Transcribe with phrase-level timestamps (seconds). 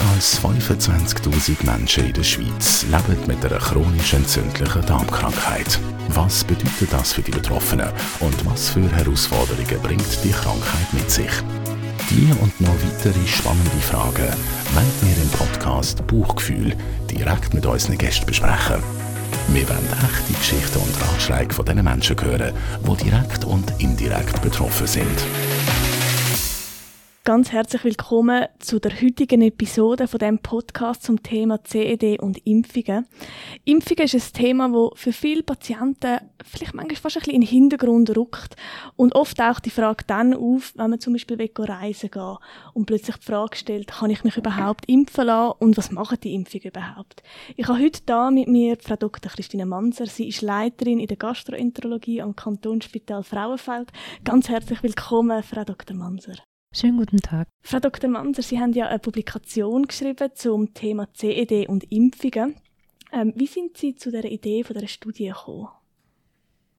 [0.00, 5.78] Mehr als 25.000 Menschen in der Schweiz leben mit einer chronisch entzündlichen Darmkrankheit.
[6.08, 7.88] Was bedeutet das für die Betroffenen
[8.20, 11.30] und was für Herausforderungen bringt die Krankheit mit sich?
[12.08, 14.32] Die und noch weitere spannende Fragen
[14.74, 16.74] wollen wir im Podcast Buchgefühl
[17.10, 18.82] direkt mit unseren Gästen besprechen.
[19.48, 22.54] Wir wollen echte Geschichten und Ratschläge von den Menschen hören,
[22.86, 25.26] die direkt und indirekt betroffen sind.
[27.30, 33.06] Ganz herzlich willkommen zu der heutigen Episode von dem Podcast zum Thema CED und Impfungen.
[33.64, 37.48] Impfungen ist ein Thema, das für viele Patienten vielleicht manchmal fast ein bisschen in den
[37.48, 38.56] Hintergrund rückt
[38.96, 42.38] und oft taucht die Frage dann auf, wenn man zum Beispiel reisen geht
[42.74, 46.34] und plötzlich die Frage stellt, kann ich mich überhaupt impfen lassen und was machen die
[46.34, 47.22] Impfungen überhaupt?
[47.54, 49.30] Ich habe heute da mit mir Frau Dr.
[49.30, 50.06] Christine Manser.
[50.06, 53.92] Sie ist Leiterin in der Gastroenterologie am Kantonsspital Frauenfeld.
[54.24, 55.96] Ganz herzlich willkommen, Frau Dr.
[55.96, 56.34] Manser.
[56.72, 57.48] Schönen guten Tag.
[57.62, 58.08] Frau Dr.
[58.08, 62.54] Manser, Sie haben ja eine Publikation geschrieben zum Thema CED und Impfungen.
[63.12, 65.66] Ähm, wie sind Sie zu der Idee von der Studie gekommen?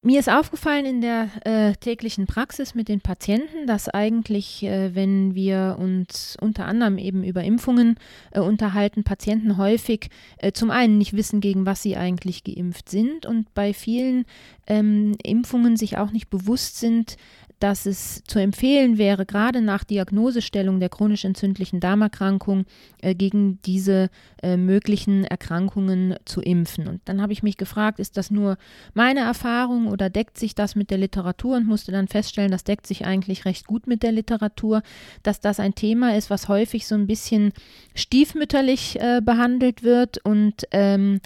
[0.04, 5.36] Mir ist aufgefallen in der äh, täglichen Praxis mit den Patienten, dass eigentlich, äh, wenn
[5.36, 8.00] wir uns unter anderem eben über Impfungen
[8.32, 13.28] äh, unterhalten, Patienten häufig äh, zum einen nicht wissen, gegen was sie eigentlich geimpft sind
[13.28, 14.26] und bei vielen
[14.66, 17.18] ähm, Impfungen sich auch nicht bewusst sind,
[17.62, 22.66] dass es zu empfehlen wäre, gerade nach Diagnosestellung der chronisch entzündlichen Darmerkrankung
[23.02, 24.10] äh, gegen diese
[24.42, 26.88] äh, möglichen Erkrankungen zu impfen.
[26.88, 28.58] Und dann habe ich mich gefragt, ist das nur
[28.96, 32.88] meine Erfahrung oder deckt sich das mit der Literatur und musste dann feststellen, das deckt
[32.88, 34.82] sich eigentlich recht gut mit der Literatur,
[35.22, 37.54] dass das ein Thema ist, was häufig so ein bisschen
[37.94, 41.22] stiefmütterlich äh, behandelt wird und ähm,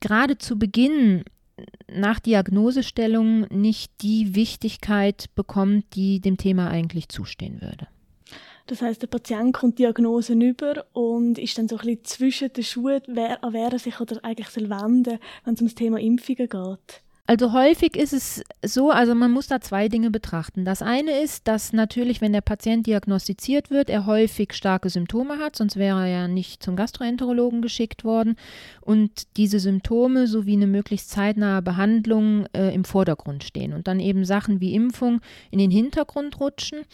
[0.00, 1.24] gerade zu Beginn
[1.92, 7.88] nach Diagnosestellung nicht die Wichtigkeit bekommt, die dem Thema eigentlich zustehen würde.
[8.66, 12.64] Das heißt, der Patient kommt Diagnosen über und ist dann so ein bisschen zwischen den
[12.64, 15.98] Schuhen, wer, an wer er sich oder eigentlich soll wenden, wenn es um das Thema
[15.98, 17.02] Impfungen geht.
[17.28, 20.64] Also häufig ist es so, also man muss da zwei Dinge betrachten.
[20.64, 25.54] Das eine ist, dass natürlich, wenn der Patient diagnostiziert wird, er häufig starke Symptome hat,
[25.54, 28.36] sonst wäre er ja nicht zum Gastroenterologen geschickt worden.
[28.80, 34.24] Und diese Symptome sowie eine möglichst zeitnahe Behandlung äh, im Vordergrund stehen und dann eben
[34.24, 35.20] Sachen wie Impfung
[35.50, 36.86] in den Hintergrund rutschen.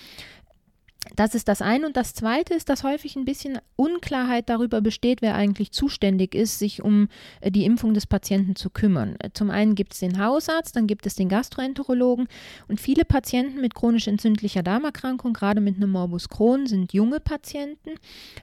[1.16, 1.87] Das ist das eine.
[1.87, 6.59] Und das zweite ist, dass häufig ein bisschen Unklarheit darüber besteht, wer eigentlich zuständig ist,
[6.59, 7.09] sich um
[7.41, 9.16] äh, die Impfung des Patienten zu kümmern.
[9.32, 12.26] Zum einen gibt es den Hausarzt, dann gibt es den Gastroenterologen.
[12.69, 17.91] Und viele Patienten mit chronisch entzündlicher Darmerkrankung, gerade mit einem Morbus Crohn, sind junge Patienten,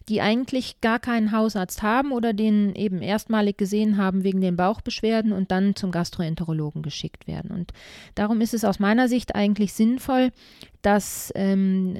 [0.07, 5.31] die eigentlich gar keinen Hausarzt haben oder den eben erstmalig gesehen haben wegen den Bauchbeschwerden
[5.33, 7.51] und dann zum Gastroenterologen geschickt werden.
[7.51, 7.73] Und
[8.15, 10.31] darum ist es aus meiner Sicht eigentlich sinnvoll,
[10.81, 11.95] dass ähm,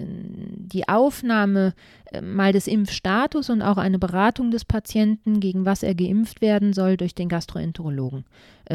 [0.57, 1.73] die Aufnahme
[2.11, 6.73] äh, mal des Impfstatus und auch eine Beratung des Patienten, gegen was er geimpft werden
[6.73, 8.25] soll, durch den Gastroenterologen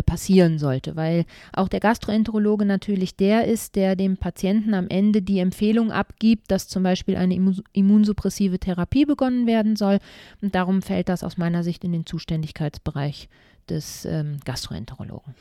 [0.03, 5.39] passieren sollte, weil auch der Gastroenterologe natürlich der ist, der dem Patienten am Ende die
[5.39, 7.35] Empfehlung abgibt, dass zum Beispiel eine
[7.73, 9.99] immunsuppressive Therapie begonnen werden soll.
[10.43, 13.29] Und darum fällt das aus meiner Sicht in den Zuständigkeitsbereich
[13.69, 15.35] des ähm, Gastroenterologen.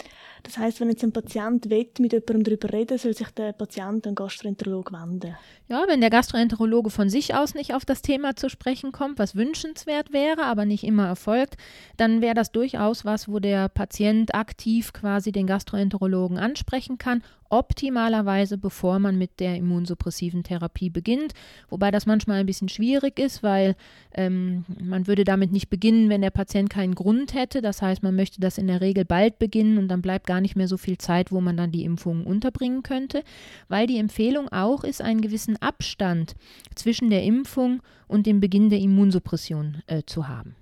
[0.44, 3.88] Das heißt, wenn jetzt ein Patient will, mit jemandem darüber reden, soll sich der Patient
[3.88, 5.36] an den Gastroenterologen wenden?
[5.68, 9.36] Ja, wenn der Gastroenterologe von sich aus nicht auf das Thema zu sprechen kommt, was
[9.36, 11.58] wünschenswert wäre, aber nicht immer erfolgt,
[11.98, 14.45] dann wäre das durchaus was, wo der Patient aktiv
[14.94, 21.34] quasi den Gastroenterologen ansprechen kann optimalerweise bevor man mit der immunsuppressiven Therapie beginnt,
[21.70, 23.76] wobei das manchmal ein bisschen schwierig ist, weil
[24.14, 27.62] ähm, man würde damit nicht beginnen, wenn der Patient keinen Grund hätte.
[27.62, 30.56] Das heißt, man möchte das in der Regel bald beginnen und dann bleibt gar nicht
[30.56, 33.24] mehr so viel Zeit, wo man dann die Impfungen unterbringen könnte,
[33.68, 36.36] weil die Empfehlung auch ist, einen gewissen Abstand
[36.76, 40.56] zwischen der Impfung und dem Beginn der Immunsuppression äh, zu haben.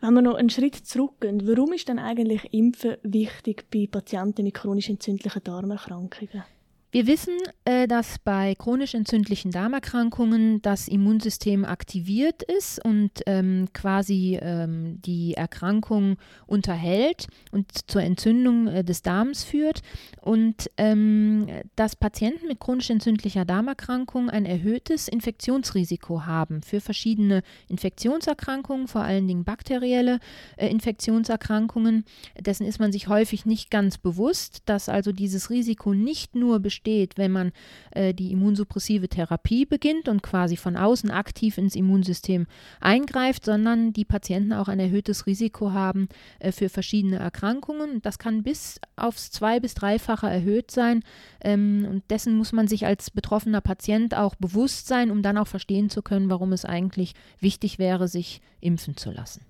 [0.00, 4.54] Wenn wir noch einen Schritt zurückgehen, warum ist denn eigentlich Impfen wichtig bei Patienten mit
[4.54, 6.44] chronisch entzündlichen Darmerkrankungen?
[6.90, 14.38] Wir wissen, äh, dass bei chronisch entzündlichen Darmerkrankungen das Immunsystem aktiviert ist und ähm, quasi
[14.40, 19.82] ähm, die Erkrankung unterhält und zur Entzündung äh, des Darms führt
[20.22, 28.88] und ähm, dass Patienten mit chronisch entzündlicher Darmerkrankung ein erhöhtes Infektionsrisiko haben für verschiedene Infektionserkrankungen,
[28.88, 30.20] vor allen Dingen bakterielle
[30.56, 32.06] äh, Infektionserkrankungen.
[32.40, 36.77] Dessen ist man sich häufig nicht ganz bewusst, dass also dieses Risiko nicht nur besteht,
[36.78, 37.52] besteht, wenn man
[37.90, 42.46] äh, die immunsuppressive Therapie beginnt und quasi von außen aktiv ins Immunsystem
[42.80, 46.08] eingreift, sondern die Patienten auch ein erhöhtes Risiko haben
[46.38, 48.00] äh, für verschiedene Erkrankungen.
[48.02, 51.02] Das kann bis aufs zwei- bis dreifache erhöht sein
[51.42, 55.48] ähm, und dessen muss man sich als betroffener Patient auch bewusst sein, um dann auch
[55.48, 59.47] verstehen zu können, warum es eigentlich wichtig wäre, sich impfen zu lassen.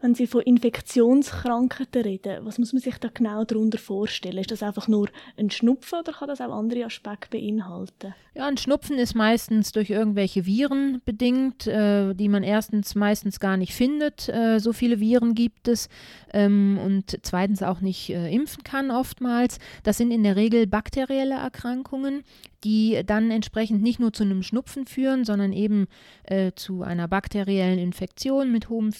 [0.00, 4.38] Wenn Sie von Infektionskrankheiten reden, was muss man sich da genau darunter vorstellen?
[4.38, 8.14] Ist das einfach nur ein Schnupfen oder kann das auch andere Aspekte beinhalten?
[8.34, 13.56] Ja, ein Schnupfen ist meistens durch irgendwelche Viren bedingt, äh, die man erstens meistens gar
[13.56, 14.28] nicht findet.
[14.28, 15.88] Äh, so viele Viren gibt es
[16.32, 19.58] ähm, und zweitens auch nicht äh, impfen kann oftmals.
[19.82, 22.22] Das sind in der Regel bakterielle Erkrankungen,
[22.64, 25.86] die dann entsprechend nicht nur zu einem Schnupfen führen, sondern eben
[26.24, 28.92] äh, zu einer bakteriellen Infektion mit hohem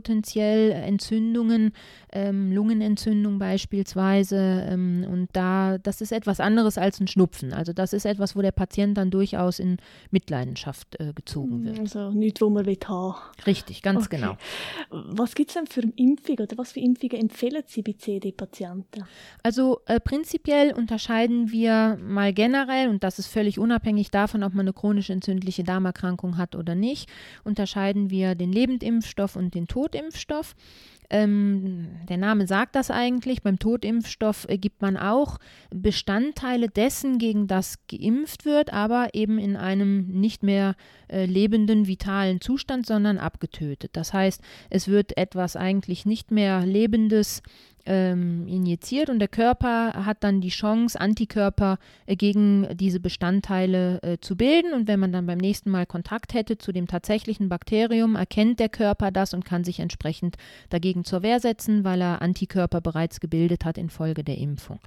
[0.00, 1.72] Fieberpotenzial, Entzündungen,
[2.12, 4.66] ähm, Lungenentzündung beispielsweise.
[4.68, 7.52] Ähm, und da, das ist etwas anderes als ein Schnupfen.
[7.52, 9.76] Also das ist etwas, wo der Patient dann durchaus in
[10.10, 11.78] Mitleidenschaft äh, gezogen wird.
[11.78, 13.16] Also nichts, wo man will haben.
[13.46, 14.16] Richtig, ganz okay.
[14.16, 14.36] genau.
[14.90, 19.04] Was gibt es denn für Impfungen oder was für Impfungen empfehlen Sie bei CD-Patienten?
[19.42, 24.64] Also äh, prinzipiell unterscheiden wir mal generell und das ist völlig unabhängig davon, ob man
[24.64, 27.08] eine chronisch entzündliche Darmerkrankung hat oder nicht,
[27.44, 29.89] unterscheiden wir den Lebendimpfstoff und den Totimpfstoff.
[29.94, 30.54] Impfstoff.
[31.10, 33.42] Ähm, der Name sagt das eigentlich.
[33.42, 35.38] Beim Totimpfstoff äh, gibt man auch
[35.70, 40.76] Bestandteile dessen, gegen das geimpft wird, aber eben in einem nicht mehr
[41.08, 43.90] äh, lebenden, vitalen Zustand, sondern abgetötet.
[43.94, 44.40] Das heißt,
[44.70, 47.42] es wird etwas eigentlich nicht mehr Lebendes
[47.86, 54.18] ähm, injiziert und der Körper hat dann die Chance, Antikörper äh, gegen diese Bestandteile äh,
[54.20, 54.72] zu bilden.
[54.72, 58.68] Und wenn man dann beim nächsten Mal Kontakt hätte zu dem tatsächlichen Bakterium, erkennt der
[58.68, 60.36] Körper das und kann sich entsprechend
[60.68, 64.80] dagegen zur Wehr setzen, weil er Antikörper bereits gebildet hat infolge der Impfung.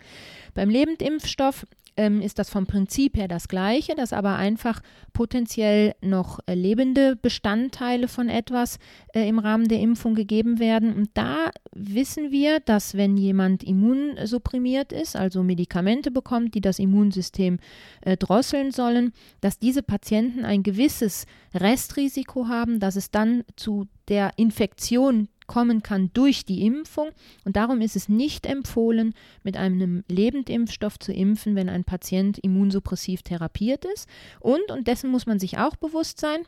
[0.53, 1.65] Beim Lebendimpfstoff
[1.97, 4.81] ähm, ist das vom Prinzip her das gleiche, dass aber einfach
[5.13, 8.79] potenziell noch äh, lebende Bestandteile von etwas
[9.13, 10.93] äh, im Rahmen der Impfung gegeben werden.
[10.93, 17.59] Und da wissen wir, dass wenn jemand immunsupprimiert ist, also Medikamente bekommt, die das Immunsystem
[18.01, 24.31] äh, drosseln sollen, dass diese Patienten ein gewisses Restrisiko haben, dass es dann zu der
[24.37, 27.09] Infektion kommen kann durch die Impfung.
[27.43, 29.13] Und darum ist es nicht empfohlen,
[29.43, 34.07] mit einem Lebendimpfstoff zu impfen, wenn ein Patient immunsuppressiv therapiert ist.
[34.39, 36.45] Und, und dessen muss man sich auch bewusst sein,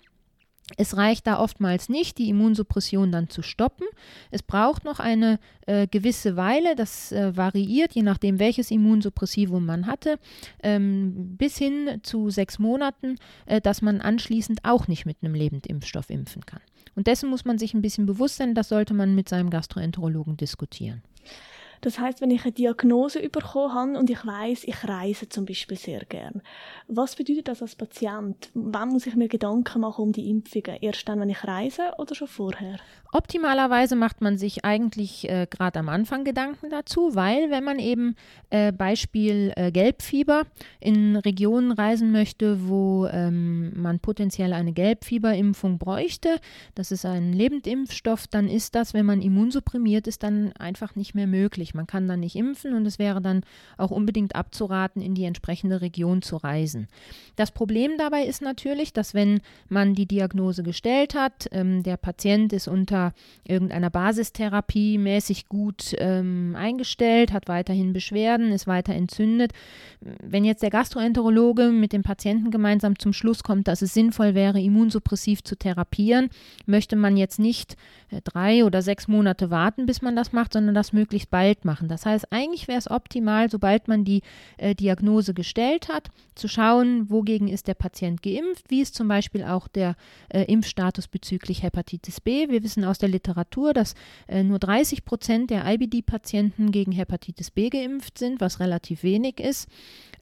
[0.78, 3.86] es reicht da oftmals nicht, die Immunsuppression dann zu stoppen.
[4.32, 9.86] Es braucht noch eine äh, gewisse Weile, das äh, variiert, je nachdem, welches Immunsuppressivum man
[9.86, 10.18] hatte,
[10.64, 16.10] ähm, bis hin zu sechs Monaten, äh, dass man anschließend auch nicht mit einem Lebendimpfstoff
[16.10, 16.62] impfen kann.
[16.96, 20.38] Und dessen muss man sich ein bisschen bewusst sein, das sollte man mit seinem Gastroenterologen
[20.38, 21.04] diskutieren.
[21.82, 25.78] Das heißt, wenn ich eine Diagnose bekommen habe und ich weiß, ich reise zum Beispiel
[25.78, 26.42] sehr gern.
[26.88, 28.50] Was bedeutet das als Patient?
[28.54, 30.78] Wann muss ich mir Gedanken machen um die Impfungen?
[30.82, 32.78] Erst dann, wenn ich reise oder schon vorher?
[33.16, 38.16] Optimalerweise macht man sich eigentlich äh, gerade am Anfang Gedanken dazu, weil wenn man eben
[38.50, 40.44] äh, Beispiel äh, Gelbfieber
[40.82, 46.42] in Regionen reisen möchte, wo ähm, man potenziell eine Gelbfieberimpfung bräuchte,
[46.76, 51.28] das ist ein Lebendimpfstoff, dann ist das, wenn man immunsupprimiert ist, dann einfach nicht mehr
[51.28, 51.65] möglich.
[51.74, 53.42] Man kann dann nicht impfen und es wäre dann
[53.78, 56.88] auch unbedingt abzuraten, in die entsprechende Region zu reisen.
[57.36, 62.54] Das Problem dabei ist natürlich, dass wenn man die Diagnose gestellt hat, ähm, der Patient
[62.54, 63.14] ist unter
[63.46, 69.52] irgendeiner Basistherapie mäßig gut ähm, eingestellt, hat weiterhin Beschwerden, ist weiter entzündet.
[70.02, 74.62] Wenn jetzt der Gastroenterologe mit dem Patienten gemeinsam zum Schluss kommt, dass es sinnvoll wäre,
[74.62, 76.30] immunsuppressiv zu therapieren,
[76.66, 77.76] möchte man jetzt nicht
[78.10, 81.88] äh, drei oder sechs Monate warten, bis man das macht, sondern das möglichst bald machen.
[81.88, 84.22] Das heißt, eigentlich wäre es optimal, sobald man die
[84.58, 89.44] äh, Diagnose gestellt hat, zu schauen, wogegen ist der Patient geimpft, wie ist zum Beispiel
[89.44, 89.96] auch der
[90.30, 92.50] äh, Impfstatus bezüglich Hepatitis B.
[92.50, 93.96] Wir wissen aus der Literatur, dass
[94.28, 99.70] äh, nur 30 Prozent der IBD-Patienten gegen Hepatitis B geimpft sind, was relativ wenig ist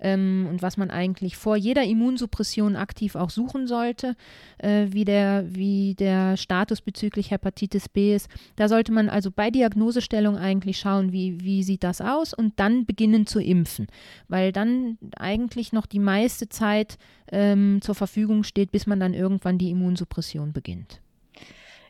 [0.04, 4.16] ähm, und was man eigentlich vor jeder Immunsuppression aktiv auch suchen sollte,
[4.60, 8.30] äh, wie, der, wie der Status bezüglich Hepatitis B ist.
[8.56, 12.86] Da sollte man also bei Diagnosestellung eigentlich schauen, wie, wie sieht das aus und dann
[12.86, 13.88] beginnen zu impfen,
[14.28, 16.98] weil dann eigentlich noch die meiste Zeit
[17.32, 21.00] ähm, zur Verfügung steht, bis man dann irgendwann die Immunsuppression beginnt.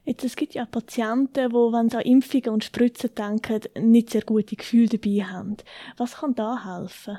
[0.05, 4.23] Jetzt, es gibt ja Patienten, die, wenn sie an Impfungen und Spritzen denken, nicht sehr
[4.23, 5.55] gute Gefühle dabei haben.
[5.95, 7.17] Was kann da helfen?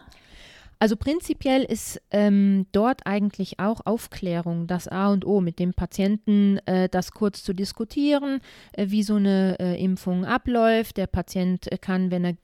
[0.85, 6.59] Also prinzipiell ist ähm, dort eigentlich auch Aufklärung das A und O, mit dem Patienten
[6.67, 8.41] äh, das kurz zu diskutieren,
[8.73, 10.99] äh, wie so eine äh, Impfung abläuft.
[10.99, 12.35] Der Patient kann, wenn er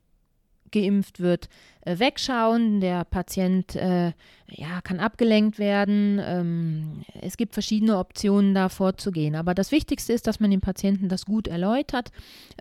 [0.73, 1.49] geimpft wird,
[1.83, 2.81] äh, wegschauen.
[2.81, 4.13] Der Patient äh,
[4.49, 6.21] ja, kann abgelenkt werden.
[6.23, 9.35] Ähm, es gibt verschiedene Optionen, da vorzugehen.
[9.35, 12.11] Aber das Wichtigste ist, dass man dem Patienten das gut erläutert.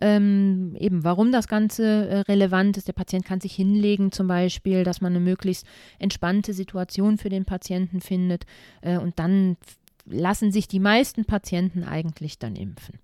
[0.02, 2.88] Ähm, eben, warum das Ganze äh, relevant ist.
[2.88, 5.66] Der Patient kann sich hinlegen, zum Beispiel, dass man eine möglichst
[5.98, 8.46] entspannte Situation für den Patienten findet.
[8.82, 9.58] Äh, und dann
[10.06, 13.00] lassen sich die meisten Patienten eigentlich dann impfen.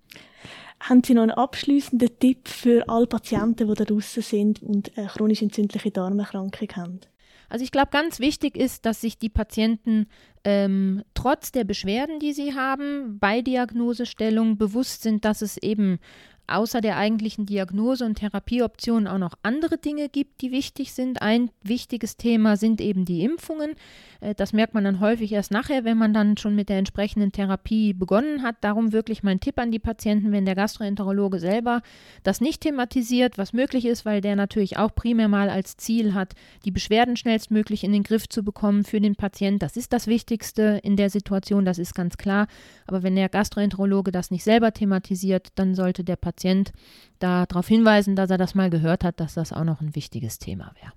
[0.80, 5.08] Haben Sie noch einen abschließenden Tipp für alle Patienten, die da draußen sind und eine
[5.08, 7.00] chronisch entzündliche Darmerkrankung haben?
[7.48, 10.08] Also ich glaube, ganz wichtig ist, dass sich die Patienten
[10.46, 15.98] ähm, trotz der Beschwerden, die sie haben, bei Diagnosestellung bewusst sind, dass es eben
[16.46, 21.22] außer der eigentlichen Diagnose und Therapieoptionen auch noch andere Dinge gibt, die wichtig sind.
[21.22, 23.74] Ein wichtiges Thema sind eben die Impfungen.
[24.20, 27.32] Äh, das merkt man dann häufig erst nachher, wenn man dann schon mit der entsprechenden
[27.32, 28.56] Therapie begonnen hat.
[28.60, 31.82] Darum wirklich mein Tipp an die Patienten, wenn der Gastroenterologe selber
[32.22, 36.34] das nicht thematisiert, was möglich ist, weil der natürlich auch primär mal als Ziel hat,
[36.64, 39.58] die Beschwerden schnellstmöglich in den Griff zu bekommen für den Patienten.
[39.58, 42.46] Das ist das Wichtigste in der Situation, das ist ganz klar.
[42.86, 46.72] Aber wenn der Gastroenterologe das nicht selber thematisiert, dann sollte der Patient
[47.20, 50.72] darauf hinweisen, dass er das mal gehört hat, dass das auch noch ein wichtiges Thema
[50.78, 50.92] wäre.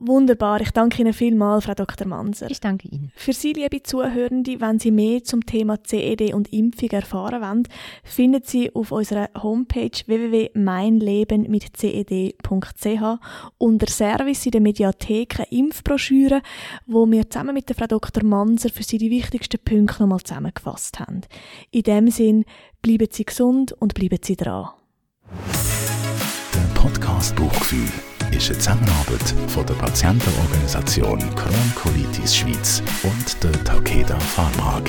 [0.00, 0.60] Wunderbar.
[0.60, 2.06] Ich danke Ihnen vielmals, Frau Dr.
[2.06, 2.48] Manser.
[2.50, 3.10] Ich danke Ihnen.
[3.16, 7.68] Für Sie, liebe Zuhörende, wenn Sie mehr zum Thema CED und Impfung erfahren wollen,
[8.04, 13.18] finden Sie auf unserer Homepage www.meinleben mit ced.ch
[13.58, 16.42] unter Service in der Mediathek eine Impfbroschüre,
[16.86, 18.22] wo wir zusammen mit der Frau Dr.
[18.22, 21.22] Manser für Sie die wichtigsten Punkte nochmal zusammengefasst haben.
[21.72, 22.44] In dem Sinn,
[22.82, 24.68] bleiben Sie gesund und bleiben Sie dran.
[26.54, 27.88] Der Podcast Buchgefühl
[28.38, 34.84] ist eine Zusammenarbeit von der Patientenorganisation Crohn Colitis Schweiz und der Takeda Pharma AG.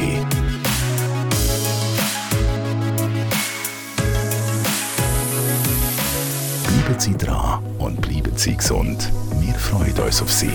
[6.63, 9.11] Bleiben Sie dran und bleiben Sie gesund.
[9.39, 10.51] Wir freuen uns auf Sie.